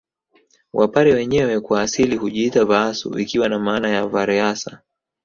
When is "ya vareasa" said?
3.89-4.81